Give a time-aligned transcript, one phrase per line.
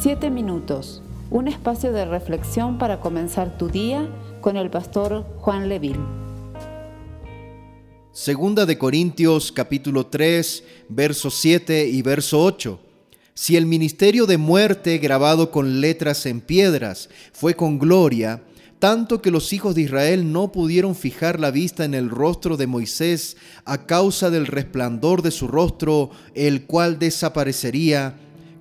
[0.00, 4.08] Siete minutos, un espacio de reflexión para comenzar tu día
[4.40, 5.98] con el pastor Juan Leville.
[8.12, 12.78] Segunda de Corintios capítulo 3, verso 7 y verso 8.
[13.34, 18.44] Si el ministerio de muerte grabado con letras en piedras fue con gloria,
[18.78, 22.68] tanto que los hijos de Israel no pudieron fijar la vista en el rostro de
[22.68, 28.14] Moisés a causa del resplandor de su rostro, el cual desaparecería,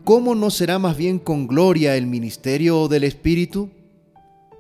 [0.08, 3.70] ¿cómo no será más bien con gloria el ministerio del Espíritu?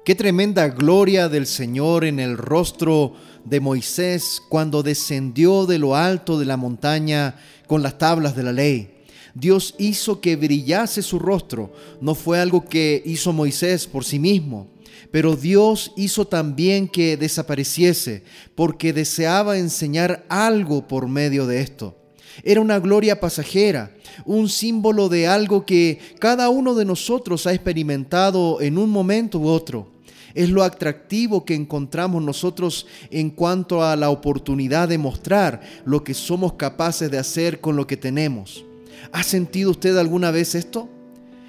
[0.03, 3.13] Qué tremenda gloria del Señor en el rostro
[3.45, 8.51] de Moisés cuando descendió de lo alto de la montaña con las tablas de la
[8.51, 8.89] ley.
[9.35, 11.71] Dios hizo que brillase su rostro.
[12.01, 14.67] No fue algo que hizo Moisés por sí mismo,
[15.11, 21.95] pero Dios hizo también que desapareciese porque deseaba enseñar algo por medio de esto.
[22.43, 23.91] Era una gloria pasajera,
[24.25, 29.47] un símbolo de algo que cada uno de nosotros ha experimentado en un momento u
[29.47, 29.87] otro.
[30.33, 36.13] Es lo atractivo que encontramos nosotros en cuanto a la oportunidad de mostrar lo que
[36.13, 38.63] somos capaces de hacer con lo que tenemos.
[39.11, 40.89] ¿Ha sentido usted alguna vez esto?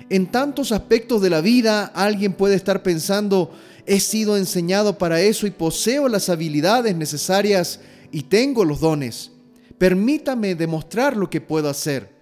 [0.08, 3.50] En tantos aspectos de la vida alguien puede estar pensando,
[3.84, 9.32] he sido enseñado para eso y poseo las habilidades necesarias y tengo los dones
[9.78, 12.12] permítame demostrar lo que puedo hacer.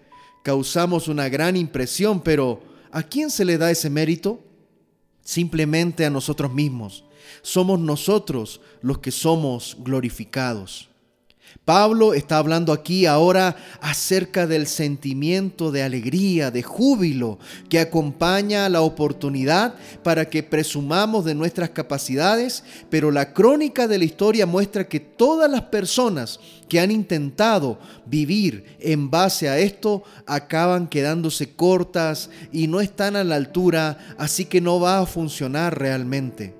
[0.43, 4.45] Causamos una gran impresión, pero ¿a quién se le da ese mérito?
[5.23, 7.05] Simplemente a nosotros mismos.
[7.43, 10.89] Somos nosotros los que somos glorificados.
[11.65, 18.83] Pablo está hablando aquí ahora acerca del sentimiento de alegría, de júbilo que acompaña la
[18.83, 19.75] oportunidad
[20.05, 25.51] para que presumamos de nuestras capacidades, pero la crónica de la historia muestra que todas
[25.51, 32.81] las personas que han intentado vivir en base a esto acaban quedándose cortas y no
[32.81, 36.55] están a la altura, así que no va a funcionar realmente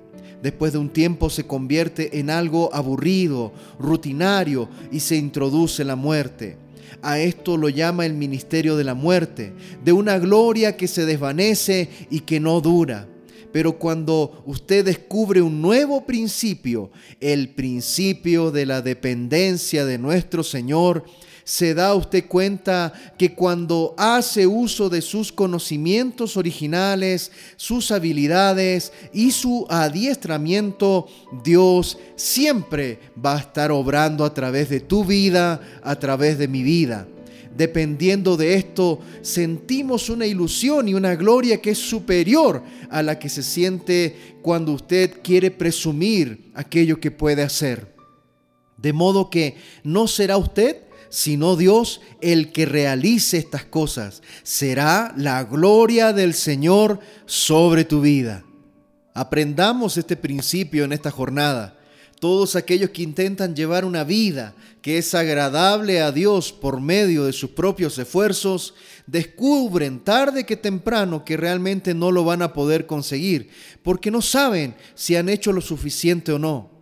[0.47, 6.57] después de un tiempo se convierte en algo aburrido, rutinario y se introduce la muerte.
[7.03, 9.53] A esto lo llama el ministerio de la muerte,
[9.85, 13.09] de una gloria que se desvanece y que no dura.
[13.51, 21.07] Pero cuando usted descubre un nuevo principio, el principio de la dependencia de nuestro Señor,
[21.47, 29.31] se da usted cuenta que cuando hace uso de sus conocimientos originales, sus habilidades y
[29.31, 31.07] su adiestramiento,
[31.45, 36.65] Dios siempre va a estar obrando a través de tu vida, a través de mi
[36.65, 37.07] vida.
[37.57, 43.29] Dependiendo de esto, sentimos una ilusión y una gloria que es superior a la que
[43.29, 47.95] se siente cuando usted quiere presumir aquello que puede hacer.
[48.77, 54.23] De modo que no será usted sino Dios el que realice estas cosas.
[54.43, 58.45] Será la gloria del Señor sobre tu vida.
[59.15, 61.79] Aprendamos este principio en esta jornada.
[62.21, 67.33] Todos aquellos que intentan llevar una vida que es agradable a Dios por medio de
[67.33, 68.75] sus propios esfuerzos,
[69.07, 73.51] descubren tarde que temprano que realmente no lo van a poder conseguir,
[73.83, 76.76] porque no saben si han hecho lo suficiente o no.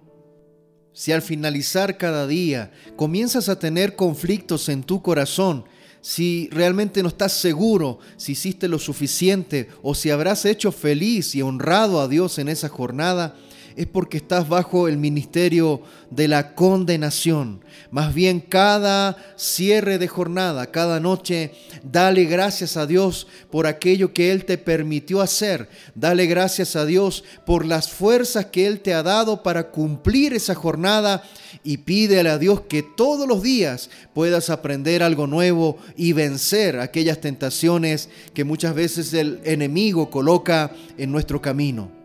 [0.95, 5.65] Si al finalizar cada día comienzas a tener conflictos en tu corazón,
[6.01, 11.43] si realmente no estás seguro si hiciste lo suficiente o si habrás hecho feliz y
[11.43, 13.35] honrado a Dios en esa jornada,
[13.77, 17.61] es porque estás bajo el ministerio de la condenación.
[17.91, 21.53] Más bien cada cierre de jornada, cada noche,
[21.83, 25.69] dale gracias a Dios por aquello que Él te permitió hacer.
[25.95, 30.55] Dale gracias a Dios por las fuerzas que Él te ha dado para cumplir esa
[30.55, 31.23] jornada
[31.65, 37.21] y pídele a Dios que todos los días puedas aprender algo nuevo y vencer aquellas
[37.21, 42.04] tentaciones que muchas veces el enemigo coloca en nuestro camino.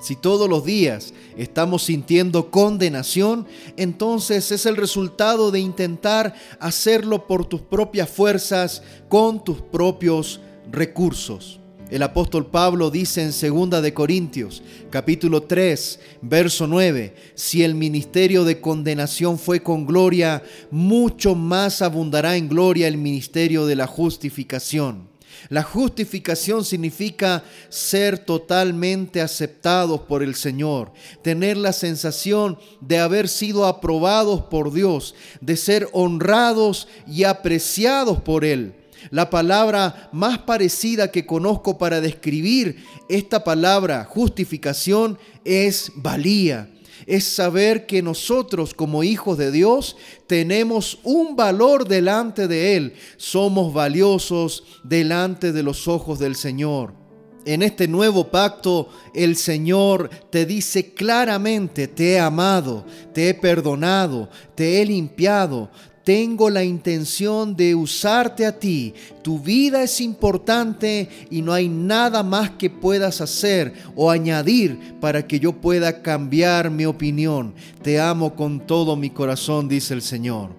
[0.00, 3.46] Si todos los días estamos sintiendo condenación,
[3.76, 10.40] entonces es el resultado de intentar hacerlo por tus propias fuerzas, con tus propios
[10.70, 11.60] recursos.
[11.90, 18.44] El apóstol Pablo dice en 2 de Corintios, capítulo 3, verso 9, si el ministerio
[18.44, 25.09] de condenación fue con gloria, mucho más abundará en gloria el ministerio de la justificación.
[25.48, 30.92] La justificación significa ser totalmente aceptados por el Señor,
[31.22, 38.44] tener la sensación de haber sido aprobados por Dios, de ser honrados y apreciados por
[38.44, 38.74] Él.
[39.10, 46.68] La palabra más parecida que conozco para describir esta palabra justificación es valía.
[47.06, 53.72] Es saber que nosotros como hijos de Dios tenemos un valor delante de Él, somos
[53.72, 57.00] valiosos delante de los ojos del Señor.
[57.46, 64.28] En este nuevo pacto el Señor te dice claramente, te he amado, te he perdonado,
[64.54, 65.70] te he limpiado,
[66.04, 68.94] tengo la intención de usarte a ti.
[69.22, 75.26] Tu vida es importante y no hay nada más que puedas hacer o añadir para
[75.26, 77.54] que yo pueda cambiar mi opinión.
[77.82, 80.50] Te amo con todo mi corazón, dice el Señor.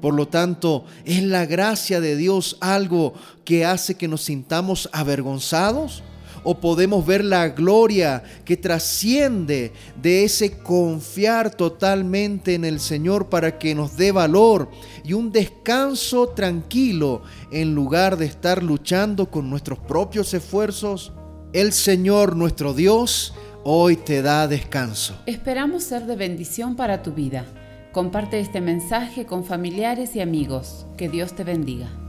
[0.00, 3.12] Por lo tanto, ¿es la gracia de Dios algo
[3.44, 6.02] que hace que nos sintamos avergonzados?
[6.42, 13.58] O podemos ver la gloria que trasciende de ese confiar totalmente en el Señor para
[13.58, 14.70] que nos dé valor
[15.04, 21.12] y un descanso tranquilo en lugar de estar luchando con nuestros propios esfuerzos.
[21.52, 23.34] El Señor nuestro Dios
[23.64, 25.14] hoy te da descanso.
[25.26, 27.44] Esperamos ser de bendición para tu vida.
[27.92, 30.86] Comparte este mensaje con familiares y amigos.
[30.96, 31.99] Que Dios te bendiga.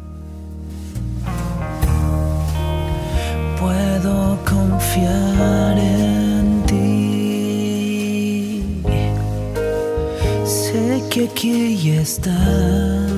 [3.61, 8.63] Puedo confiar en ti.
[10.43, 13.10] Sé que aquí estás.